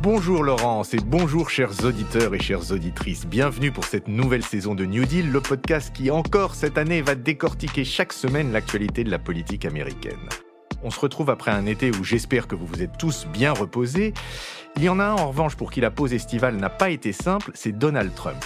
[0.00, 3.26] Bonjour Laurence et bonjour chers auditeurs et chères auditrices.
[3.26, 7.16] Bienvenue pour cette nouvelle saison de New Deal, le podcast qui encore cette année va
[7.16, 10.28] décortiquer chaque semaine l'actualité de la politique américaine.
[10.84, 14.14] On se retrouve après un été où j'espère que vous vous êtes tous bien reposés.
[14.78, 17.12] Il y en a un en revanche pour qui la pause estivale n'a pas été
[17.12, 18.44] simple, c'est Donald Trump.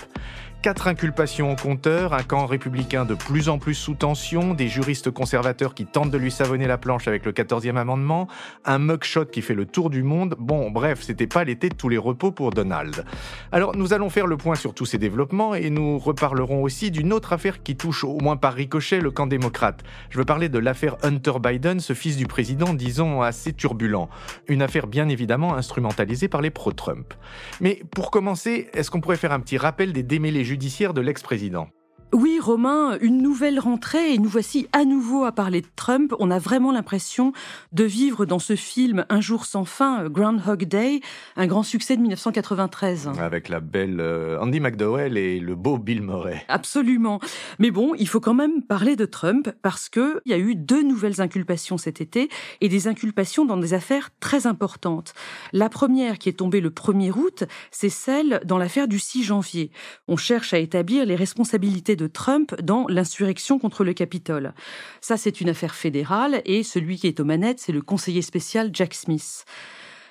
[0.63, 5.11] Quatre inculpations au compteur, un camp républicain de plus en plus sous tension, des juristes
[5.11, 8.29] conservateurs qui tentent de lui savonner la planche avec le 14e amendement,
[8.65, 10.37] un mugshot qui fait le tour du monde.
[10.39, 13.05] Bon, bref, c'était pas l'été de tous les repos pour Donald.
[13.51, 17.13] Alors, nous allons faire le point sur tous ces développements et nous reparlerons aussi d'une
[17.13, 19.83] autre affaire qui touche au moins par ricochet le camp démocrate.
[20.11, 24.09] Je veux parler de l'affaire Hunter Biden, ce fils du président, disons, assez turbulent.
[24.47, 27.15] Une affaire bien évidemment instrumentalisée par les pro-Trump.
[27.61, 31.69] Mais pour commencer, est-ce qu'on pourrait faire un petit rappel des démêlés judiciaire de l'ex-président?
[32.15, 36.13] Oui, Romain, une nouvelle rentrée et nous voici à nouveau à parler de Trump.
[36.19, 37.33] On a vraiment l'impression
[37.73, 41.01] de vivre dans ce film Un jour sans fin, Groundhog Day,
[41.37, 43.13] un grand succès de 1993.
[43.19, 46.45] Avec la belle euh, Andy McDowell et le beau Bill Murray.
[46.49, 47.19] Absolument.
[47.59, 50.55] Mais bon, il faut quand même parler de Trump parce que il y a eu
[50.55, 52.29] deux nouvelles inculpations cet été
[52.61, 55.15] et des inculpations dans des affaires très importantes.
[55.55, 59.71] La première qui est tombée le 1er août, c'est celle dans l'affaire du 6 janvier.
[60.09, 64.55] On cherche à établir les responsabilités de de Trump dans l'insurrection contre le Capitole.
[65.01, 68.71] Ça, c'est une affaire fédérale et celui qui est aux manettes, c'est le conseiller spécial
[68.73, 69.45] Jack Smith.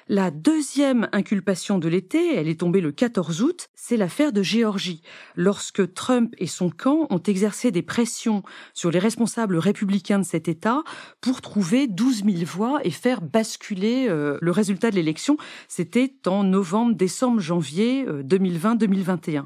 [0.08, 5.02] La deuxième inculpation de l'été, elle est tombée le 14 août, c'est l'affaire de Géorgie,
[5.36, 10.48] lorsque Trump et son camp ont exercé des pressions sur les responsables républicains de cet
[10.48, 10.84] État
[11.22, 15.38] pour trouver 12 000 voix et faire basculer euh, le résultat de l'élection.
[15.68, 19.46] C'était en novembre, décembre, janvier 2020-2021.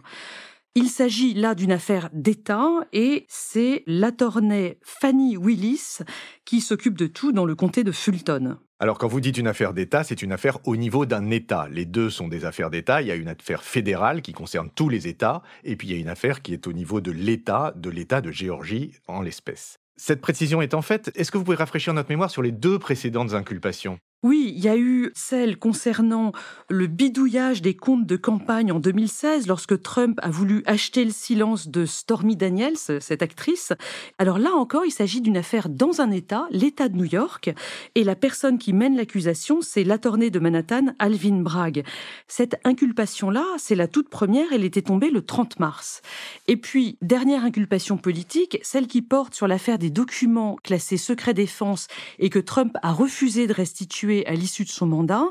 [0.77, 5.99] Il s'agit là d'une affaire d'État et c'est l'attorney Fanny Willis
[6.43, 8.57] qui s'occupe de tout dans le comté de Fulton.
[8.79, 11.69] Alors quand vous dites une affaire d'État, c'est une affaire au niveau d'un État.
[11.71, 13.01] Les deux sont des affaires d'État.
[13.01, 15.97] Il y a une affaire fédérale qui concerne tous les États et puis il y
[15.97, 19.77] a une affaire qui est au niveau de l'État, de l'État de Géorgie en l'espèce.
[19.95, 23.33] Cette précision étant faite, est-ce que vous pouvez rafraîchir notre mémoire sur les deux précédentes
[23.33, 23.97] inculpations?
[24.23, 26.31] Oui, il y a eu celle concernant
[26.67, 31.67] le bidouillage des comptes de campagne en 2016 lorsque Trump a voulu acheter le silence
[31.67, 33.71] de Stormy Daniels, cette actrice.
[34.17, 37.53] Alors là encore, il s'agit d'une affaire dans un État, l'État de New York,
[37.93, 41.83] et la personne qui mène l'accusation, c'est l'attorney de Manhattan, Alvin Bragg.
[42.27, 46.01] Cette inculpation-là, c'est la toute première, elle était tombée le 30 mars.
[46.47, 51.87] Et puis, dernière inculpation politique, celle qui porte sur l'affaire des documents classés secret défense
[52.17, 55.25] et que Trump a refusé de restituer à l'issue de son mandat.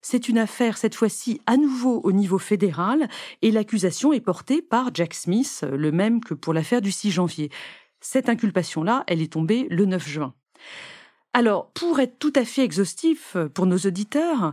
[0.00, 3.08] C'est une affaire, cette fois-ci, à nouveau au niveau fédéral,
[3.40, 7.50] et l'accusation est portée par Jack Smith, le même que pour l'affaire du 6 janvier.
[8.00, 10.34] Cette inculpation-là, elle est tombée le 9 juin.
[11.34, 14.52] Alors, pour être tout à fait exhaustif pour nos auditeurs,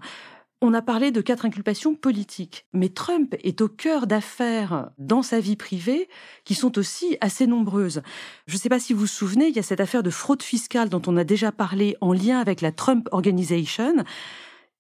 [0.62, 5.40] on a parlé de quatre inculpations politiques, mais Trump est au cœur d'affaires dans sa
[5.40, 6.10] vie privée
[6.44, 8.02] qui sont aussi assez nombreuses.
[8.46, 10.44] Je ne sais pas si vous vous souvenez, il y a cette affaire de fraude
[10.44, 14.04] fiscale dont on a déjà parlé en lien avec la Trump Organization.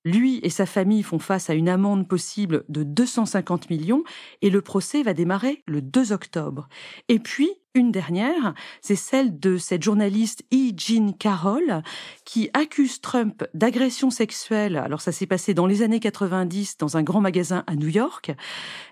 [0.05, 4.03] Lui et sa famille font face à une amende possible de 250 millions
[4.41, 6.67] et le procès va démarrer le 2 octobre.
[7.07, 10.71] Et puis, une dernière, c'est celle de cette journaliste E.
[10.75, 11.83] Jean Carroll
[12.25, 14.77] qui accuse Trump d'agression sexuelle.
[14.77, 18.31] Alors ça s'est passé dans les années 90 dans un grand magasin à New York.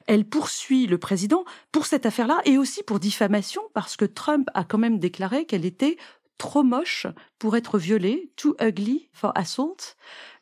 [0.05, 4.63] Elle poursuit le président pour cette affaire-là et aussi pour diffamation parce que Trump a
[4.63, 5.97] quand même déclaré qu'elle était
[6.37, 7.07] trop moche
[7.39, 9.95] pour être violée, too ugly for assault.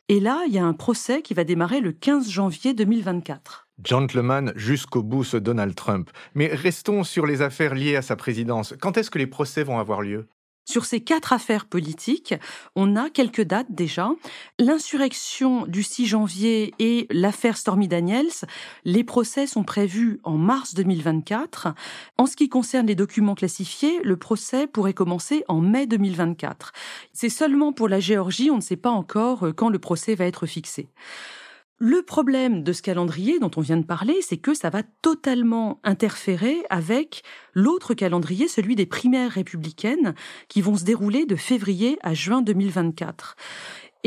[0.08, 3.65] Et là, il y a un procès qui va démarrer le 15 janvier 2024.
[3.84, 6.10] Gentleman jusqu'au bout ce Donald Trump.
[6.34, 8.74] Mais restons sur les affaires liées à sa présidence.
[8.80, 10.26] Quand est-ce que les procès vont avoir lieu?
[10.68, 12.34] Sur ces quatre affaires politiques,
[12.74, 14.10] on a quelques dates déjà.
[14.58, 18.32] L'insurrection du 6 janvier et l'affaire Stormy Daniels,
[18.84, 21.68] les procès sont prévus en mars 2024.
[22.18, 26.72] En ce qui concerne les documents classifiés, le procès pourrait commencer en mai 2024.
[27.12, 30.46] C'est seulement pour la Géorgie, on ne sait pas encore quand le procès va être
[30.46, 30.88] fixé.
[31.78, 35.78] Le problème de ce calendrier dont on vient de parler, c'est que ça va totalement
[35.84, 40.14] interférer avec l'autre calendrier, celui des primaires républicaines,
[40.48, 43.36] qui vont se dérouler de février à juin 2024.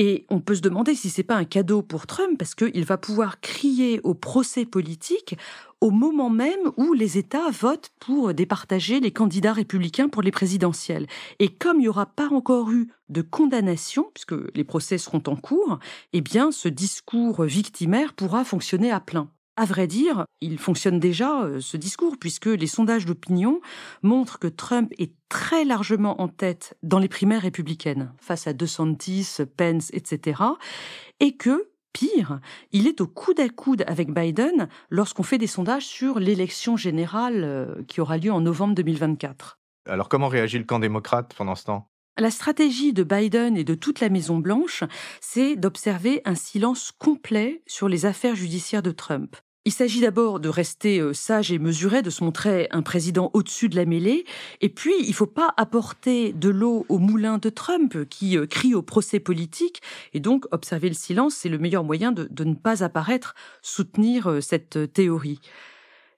[0.01, 2.97] Et on peut se demander si c'est pas un cadeau pour Trump parce qu'il va
[2.97, 5.37] pouvoir crier au procès politique
[5.81, 11.05] au moment même où les États votent pour départager les candidats républicains pour les présidentielles.
[11.39, 15.35] Et comme il n'y aura pas encore eu de condamnation, puisque les procès seront en
[15.35, 15.79] cours,
[16.13, 19.29] eh bien, ce discours victimaire pourra fonctionner à plein.
[19.59, 23.59] À vrai dire, il fonctionne déjà, euh, ce discours, puisque les sondages d'opinion
[24.03, 29.39] montrent que Trump est très largement en tête dans les primaires républicaines, face à DeSantis,
[29.57, 30.43] Pence, etc.,
[31.19, 32.39] et que Pire,
[32.71, 37.43] il est au coude à coude avec Biden lorsqu'on fait des sondages sur l'élection générale
[37.43, 39.59] euh, qui aura lieu en novembre 2024.
[39.89, 41.89] Alors comment réagit le camp démocrate pendant ce temps?
[42.17, 44.85] La stratégie de Biden et de toute la Maison-Blanche,
[45.19, 49.35] c'est d'observer un silence complet sur les affaires judiciaires de Trump.
[49.65, 53.67] Il s'agit d'abord de rester euh, sage et mesuré, de se montrer un président au-dessus
[53.67, 54.25] de la mêlée.
[54.61, 58.45] Et puis, il ne faut pas apporter de l'eau au moulin de Trump qui euh,
[58.45, 59.81] crie au procès politique.
[60.13, 64.27] Et donc, observer le silence, c'est le meilleur moyen de, de ne pas apparaître, soutenir
[64.27, 65.41] euh, cette théorie.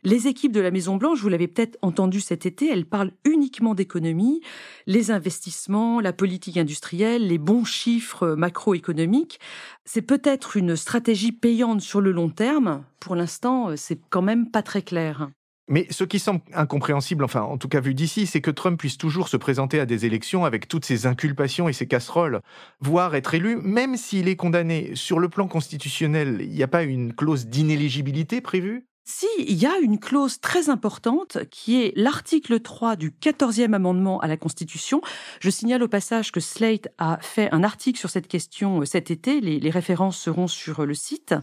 [0.04, 3.76] Les équipes de la Maison Blanche, vous l'avez peut-être entendu cet été, elles parlent uniquement
[3.76, 4.42] d'économie,
[4.88, 9.40] les investissements, la politique industrielle, les bons chiffres macroéconomiques.
[9.86, 12.84] C'est peut-être une stratégie payante sur le long terme.
[13.00, 15.30] Pour l'instant, c'est quand même pas très clair.
[15.68, 18.98] Mais ce qui semble incompréhensible, enfin en tout cas vu d'ici, c'est que Trump puisse
[18.98, 22.42] toujours se présenter à des élections avec toutes ses inculpations et ses casseroles,
[22.80, 24.96] voire être élu, même s'il est condamné.
[24.96, 28.88] Sur le plan constitutionnel, il n'y a pas une clause d'inéligibilité prévue?
[29.04, 34.20] Si, il y a une clause très importante qui est l'article 3 du 14e amendement
[34.20, 35.02] à la Constitution.
[35.40, 39.10] Je signale au passage que Slate a fait un article sur cette question euh, cet
[39.10, 39.42] été.
[39.42, 41.34] Les, références seront sur euh, le site.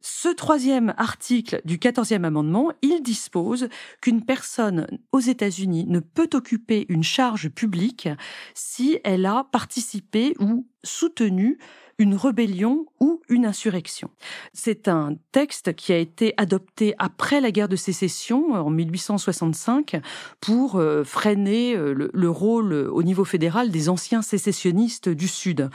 [0.00, 3.68] Ce troisième article du 14e amendement, il dispose
[4.00, 8.08] qu'une personne aux États-Unis ne peut occuper une charge publique
[8.54, 11.58] si elle a participé ou soutenu
[12.00, 14.08] une rébellion ou une insurrection.
[14.54, 20.00] C'est un texte qui a été adopté après la guerre de sécession en 1865
[20.40, 25.68] pour euh, freiner euh, le, rôle euh, au niveau fédéral des anciens sécessionnistes du Sud.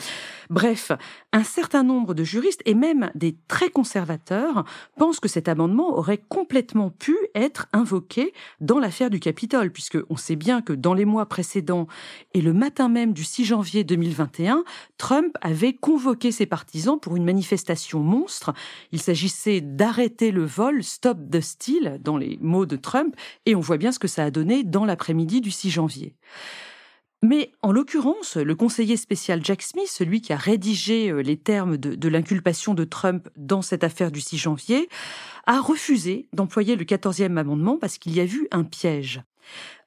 [0.50, 0.92] Bref,
[1.32, 4.66] un certain nombre de juristes et même des très conservateurs
[4.98, 10.18] pensent que cet amendement aurait complètement pu être invoqué dans l'affaire du Capitole, puisque on
[10.18, 11.86] sait bien que dans les mois précédents
[12.34, 14.64] et le matin même du 6 janvier 2021,
[14.98, 18.54] Trump avait convoqué ses partisans pour une manifestation monstre.
[18.92, 23.16] Il s'agissait d'arrêter le vol, stop the steal, dans les mots de Trump,
[23.46, 26.16] et on voit bien ce que ça a donné dans l'après-midi du 6 janvier.
[27.24, 31.78] Mais en l'occurrence, le conseiller spécial Jack Smith, celui qui a rédigé euh, les termes
[31.78, 34.90] de, l'inculpation de Trump dans cette affaire du 6 janvier,
[35.48, 39.24] a refusé d'employer le 14e amendement parce qu'il y a vu un piège.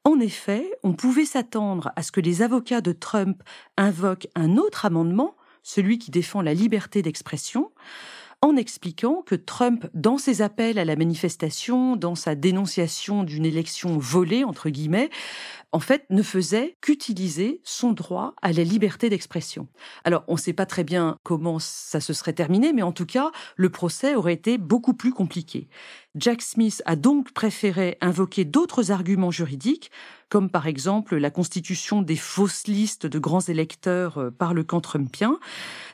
[0.04, 3.42] En effet, on pouvait s'attendre à ce que les avocats de Trump
[3.76, 7.70] invoquent un autre amendement celui qui défend la liberté d'expression,
[8.40, 13.98] en expliquant que Trump, dans ses appels à la manifestation, dans sa dénonciation d'une élection
[13.98, 15.10] volée, entre guillemets,
[15.72, 19.66] en fait, ne faisait qu'utiliser son droit à la liberté d'expression.
[20.04, 23.06] Alors, on ne sait pas très bien comment ça se serait terminé, mais en tout
[23.06, 25.68] cas, le procès aurait été beaucoup plus compliqué.
[26.18, 29.90] Jack Smith a donc préféré invoquer d'autres arguments juridiques,
[30.28, 34.80] comme par exemple la constitution des fausses listes de grands électeurs euh, par le camp
[34.80, 35.38] trumpien,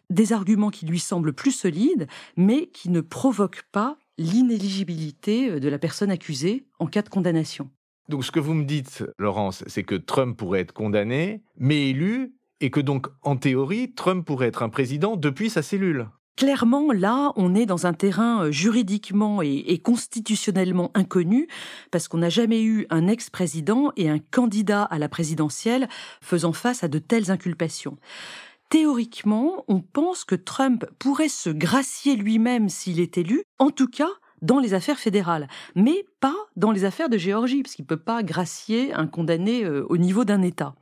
[0.09, 2.07] des arguments qui lui semblent plus solides,
[2.37, 7.69] mais qui ne provoquent pas l'inéligibilité euh, de la personne accusée en cas de condamnation.
[8.09, 12.35] Donc ce que vous me dites, Laurence, c'est que Trump pourrait être condamné, mais élu,
[12.61, 16.09] et que donc, en théorie, Trump pourrait être un président depuis sa cellule.
[16.37, 21.47] Clairement, là, on est dans un terrain euh, juridiquement et, constitutionnellement inconnu,
[21.93, 25.89] parce qu'on n'a jamais eu un ex-président et un candidat à la présidentielle
[26.21, 27.99] faisant face à de telles inculpations.
[28.69, 34.11] Théoriquement, on pense que Trump pourrait se gracier lui-même s'il est élu, en tout cas
[34.43, 37.97] dans les affaires fédérales, mais pas dans les affaires de Géorgie, parce qu'il ne peut
[37.97, 40.75] pas gracier un condamné euh, au niveau d'un État.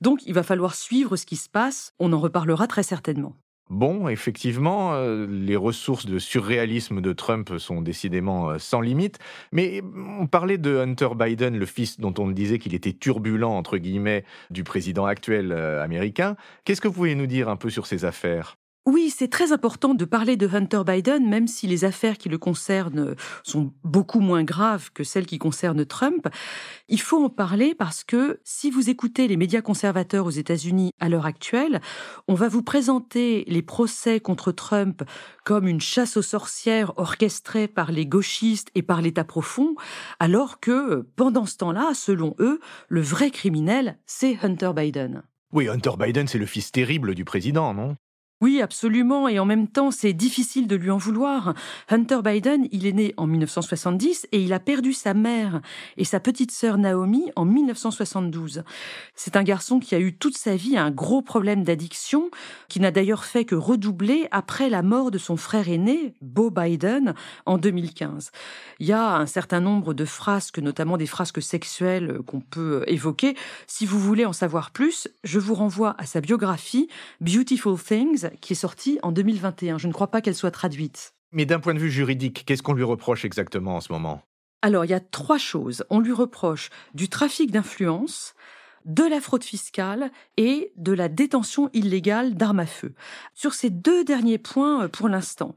[0.00, 3.36] Donc il va falloir suivre ce qui se passe, on en reparlera très certainement.
[3.70, 9.18] Bon, effectivement, euh, les ressources de surréalisme de Trump sont décidément euh, sans limite.
[9.52, 9.82] Mais
[10.20, 14.24] on parlait de Hunter Biden, le fils dont on disait qu'il était turbulent, entre guillemets,
[14.50, 16.36] du président actuel américain.
[16.64, 18.57] Qu'est-ce que vous pouvez nous dire un peu sur ces affaires?
[18.88, 22.38] Oui, c'est très important de parler de Hunter Biden, même si les affaires qui le
[22.38, 26.26] concernent sont beaucoup moins graves que celles qui concernent Trump.
[26.88, 31.10] Il faut en parler parce que si vous écoutez les médias conservateurs aux États-Unis à
[31.10, 31.82] l'heure actuelle,
[32.28, 35.02] on va vous présenter les procès contre Trump
[35.44, 39.74] comme une chasse aux sorcières orchestrée par les gauchistes et par l'État profond,
[40.18, 45.24] alors que pendant ce temps-là, selon eux, le vrai criminel, c'est Hunter Biden.
[45.52, 47.96] Oui, Hunter Biden, c'est le fils terrible du président, non?
[48.40, 51.54] Oui, absolument, et en même temps, c'est difficile de lui en vouloir.
[51.88, 55.60] Hunter Biden, il est né en 1970 et il a perdu sa mère
[55.96, 58.62] et sa petite sœur Naomi en 1972.
[59.16, 62.30] C'est un garçon qui a eu toute sa vie un gros problème d'addiction,
[62.68, 67.14] qui n'a d'ailleurs fait que redoubler après la mort de son frère aîné, Beau Biden,
[67.44, 68.30] en 2015.
[68.78, 73.36] Il y a un certain nombre de frasques, notamment des frasques sexuelles qu'on peut évoquer.
[73.66, 76.88] Si vous voulez en savoir plus, je vous renvoie à sa biographie,
[77.20, 79.78] Beautiful Things, 2016 qui est sortie en 2021.
[79.78, 81.14] Je ne crois pas qu'elle soit traduite.
[81.32, 84.22] Mais d'un point de vue juridique, qu'est-ce qu'on lui reproche exactement en ce moment?
[84.62, 85.84] Alors, il y a trois choses.
[85.90, 88.34] On lui reproche du trafic d'influence,
[88.84, 92.94] de la fraude fiscale et de la détention illégale d'armes à feu.
[93.34, 95.54] Sur ces deux derniers points, euh, pour l'instant,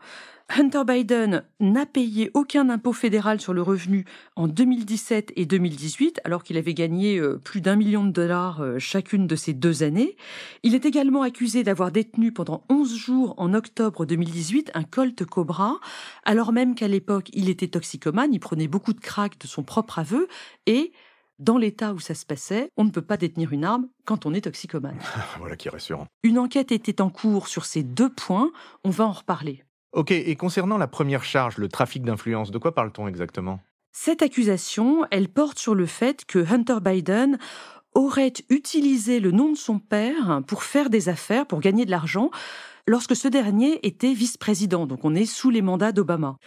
[0.57, 4.05] Hunter Biden n'a payé aucun impôt fédéral sur le revenu
[4.35, 8.77] en 2017 et 2018, alors qu'il avait gagné euh, plus d'un million de dollars euh,
[8.77, 10.17] chacune de ces deux années.
[10.63, 15.79] Il est également accusé d'avoir détenu pendant 11 jours en octobre 2018 un Colt Cobra,
[16.25, 19.99] alors même qu'à l'époque il était toxicomane, il prenait beaucoup de crack de son propre
[19.99, 20.27] aveu
[20.65, 20.91] et
[21.39, 24.33] dans l'état où ça se passait, on ne peut pas détenir une arme quand on
[24.33, 24.99] est toxicomane.
[25.39, 26.07] voilà qui est rassurant.
[26.23, 28.51] Une enquête était en cours sur ces deux points,
[28.83, 29.63] on va en reparler.
[29.93, 33.59] Ok, et concernant la première charge, le trafic d'influence, de quoi parle-t-on exactement?
[33.91, 37.37] Cette accusation, elle porte sur le fait que Hunter Biden
[37.93, 42.31] aurait utilisé le nom de son père pour faire des affaires, pour gagner de l'argent,
[42.87, 46.37] lorsque ce dernier était vice-président, donc on est sous les mandats d'Obama.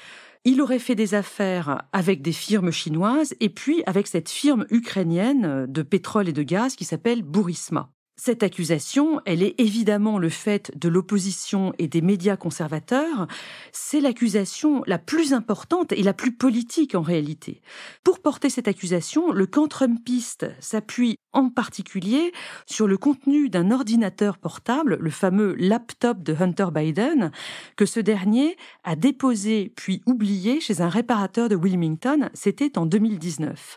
[0.46, 5.66] Il aurait fait des affaires avec des firmes chinoises et puis avec cette firme ukrainienne
[5.66, 7.93] de pétrole et de gaz qui s'appelle Burisma.
[8.16, 13.26] Cette accusation, elle est évidemment le fait de l'opposition et des médias conservateurs.
[13.73, 17.61] C'est l'accusation la plus importante et la plus politique en réalité.
[18.04, 22.30] Pour porter cette accusation, le camp trumpiste s'appuie en particulier
[22.66, 27.33] sur le contenu d'un ordinateur portable, le fameux laptop de Hunter Biden,
[27.75, 32.30] que ce dernier a déposé puis oublié chez un réparateur de Wilmington.
[32.33, 33.76] C'était en 2019.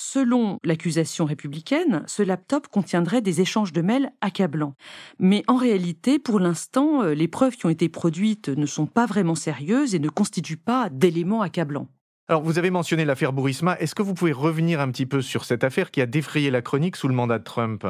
[0.00, 4.74] Selon l'accusation républicaine, ce laptop contiendrait des échanges de mails accablants.
[5.18, 9.06] Mais en réalité, pour l'instant, euh, les preuves qui ont été produites ne sont pas
[9.06, 11.88] vraiment sérieuses et ne constituent pas d'éléments accablants.
[12.28, 13.78] Alors, vous avez mentionné l'affaire Burisma.
[13.78, 16.60] Est-ce que vous pouvez revenir un petit peu sur cette affaire qui a défrayé la
[16.60, 17.86] chronique sous le mandat de Trump?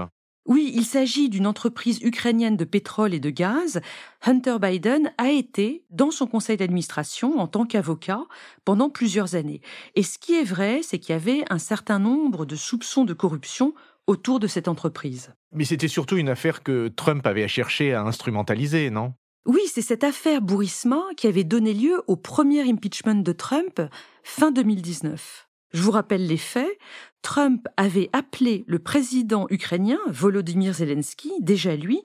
[0.48, 3.80] Oui, il s'agit d'une entreprise ukrainienne de pétrole et de gaz.
[4.24, 8.22] Hunter Biden a été dans son conseil d'administration en tant qu'avocat
[8.64, 9.60] pendant plusieurs années.
[9.94, 13.12] Et ce qui est vrai, c'est qu'il y avait un certain nombre de soupçons de
[13.12, 13.74] corruption
[14.08, 15.32] autour de cette entreprise.
[15.52, 19.14] Mais c'était surtout une affaire que Trump avait cherché à instrumentaliser, non?
[19.46, 23.80] Oui, c'est cette affaire Burisma qui avait donné lieu au premier impeachment de Trump
[24.22, 25.48] fin 2019.
[25.72, 26.78] Je vous rappelle les faits.
[27.20, 32.02] Trump avait appelé le président ukrainien, Volodymyr Zelensky, déjà lui,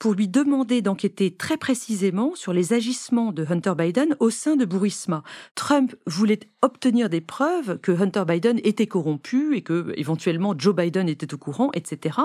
[0.00, 4.64] pour lui demander d'enquêter très précisément sur les agissements de Hunter Biden au sein de
[4.64, 5.22] Burisma.
[5.54, 11.08] Trump voulait obtenir des preuves que Hunter Biden était corrompu et que éventuellement Joe Biden
[11.08, 12.18] était au courant, etc.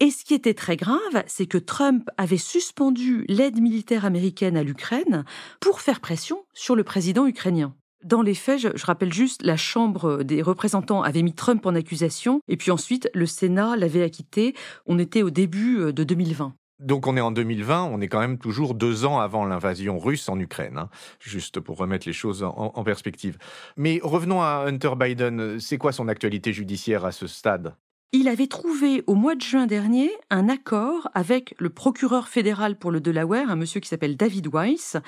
[0.00, 4.64] Et ce qui était très grave, c'est que Trump avait suspendu l'aide militaire américaine à
[4.64, 5.24] l'Ukraine
[5.60, 7.72] pour faire pression sur le président ukrainien.
[8.02, 12.40] Dans les faits, je, rappelle juste, la Chambre des représentants avait mis Trump en accusation,
[12.48, 14.56] et puis ensuite, le Sénat l'avait acquitté.
[14.86, 16.52] On était au début euh, de 2020.
[16.78, 20.28] Donc on est en 2020, on est quand même toujours deux ans avant l'invasion russe
[20.28, 23.38] en Ukraine, hein, juste pour remettre les choses en perspective.
[23.76, 27.76] Mais revenons à Hunter Biden, c'est quoi son actualité judiciaire à ce stade?
[28.14, 32.90] Il avait trouvé au mois de juin dernier un accord avec le procureur fédéral pour
[32.90, 34.98] le Delaware, un monsieur qui s'appelle David Weiss,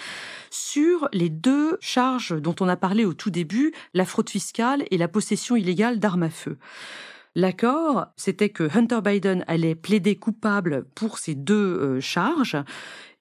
[0.49, 4.97] sur les deux charges dont on a parlé au tout début, la fraude fiscale et
[4.97, 6.56] la possession illégale d'armes à feu.
[7.34, 12.56] L'accord, c'était que Hunter Biden allait plaider coupable pour ces deux euh, charges,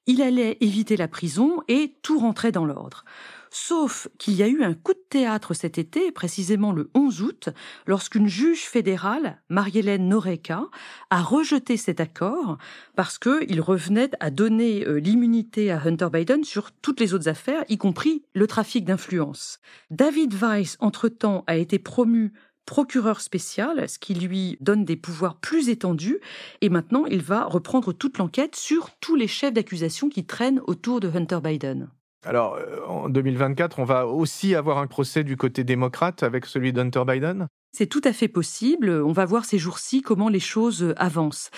[0.06, 3.06] il allait éviter la prison et tout rentrait dans l'ordre.
[3.50, 7.50] Sauf qu'il y a eu un coup de théâtre cet été, précisément le 11 août,
[7.86, 10.66] lorsqu'une juge fédérale, Marielle Noreka,
[11.12, 12.58] a rejeté cet accord
[12.96, 17.64] parce qu'il revenait à donner euh, l'immunité à Hunter Biden sur toutes les autres affaires,
[17.70, 19.60] y compris le trafic d'influence.
[19.92, 22.34] David Weiss, entre-temps, a été promu
[22.66, 26.20] procureur spécial, ce qui lui donne des pouvoirs plus étendus,
[26.62, 31.00] et maintenant il va reprendre toute l'enquête sur tous les chefs d'accusation qui traînent autour
[31.00, 31.90] de Hunter Biden.
[32.26, 36.72] Alors, euh, en 2024, on va aussi avoir un procès du côté démocrate avec celui
[36.72, 37.48] d'Hunter Biden?
[37.76, 38.90] C'est tout à fait possible.
[38.90, 41.50] On va voir ces jours-ci comment les choses avancent.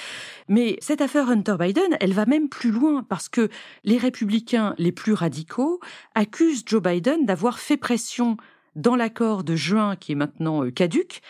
[0.48, 3.50] Mais cette affaire Hunter Biden, elle va même plus loin parce que
[3.84, 5.82] les républicains les plus radicaux
[6.16, 8.38] accusent Joe Biden d'avoir fait pression
[8.76, 11.22] dans l'accord de juin qui est maintenant euh, caduque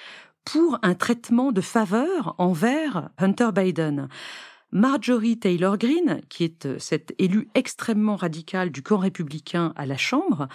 [0.44, 4.10] pour un traitement de faveur envers Hunter Biden.
[4.72, 9.98] Marjorie Taylor Greene, qui est euh, cette élue extrêmement radicale du camp républicain à la
[9.98, 10.48] Chambre,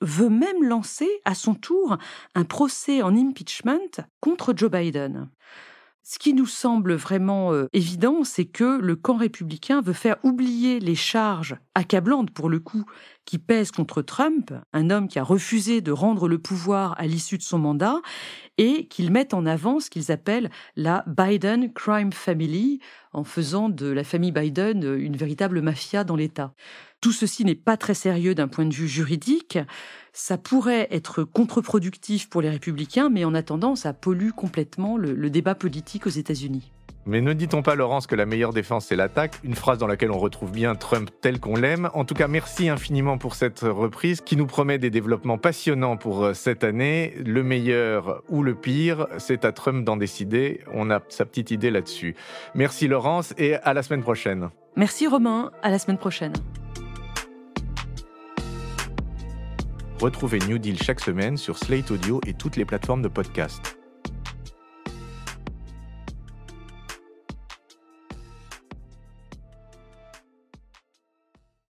[0.00, 1.98] veut même lancer à son tour
[2.34, 5.28] un procès en impeachment contre Joe Biden.
[6.10, 10.80] Ce qui nous semble vraiment euh, évident, c'est que le camp républicain veut faire oublier
[10.80, 12.86] les charges accablantes pour le coup
[13.28, 17.36] qui pèsent contre Trump, un homme qui a refusé de rendre le pouvoir à l'issue
[17.36, 18.00] de son mandat,
[18.56, 22.80] et qu'ils mettent en avant ce qu'ils appellent la Biden Crime Family,
[23.12, 26.54] en faisant de la famille Biden une véritable mafia dans l'État.
[27.02, 29.58] Tout ceci n'est pas très sérieux d'un point de vue juridique.
[30.14, 35.28] Ça pourrait être contre-productif pour les républicains, mais en attendant, ça pollue complètement le, le
[35.28, 36.72] débat politique aux États-Unis.
[37.08, 39.40] Mais ne dit-on pas, Laurence, que la meilleure défense, c'est l'attaque?
[39.42, 41.88] Une phrase dans laquelle on retrouve bien Trump tel qu'on l'aime.
[41.94, 46.22] En tout cas, merci infiniment pour cette reprise qui nous promet des développements passionnants pour
[46.22, 47.14] euh, cette année.
[47.24, 50.60] Le meilleur ou le pire, c'est à Trump d'en décider.
[50.74, 52.14] On a sa petite idée là-dessus.
[52.54, 54.50] Merci Laurence et à la semaine prochaine.
[54.76, 56.34] Merci Romain, à la semaine prochaine.
[59.98, 63.77] Retrouvez New Deal chaque semaine sur Slate Audio et toutes les plateformes de podcast.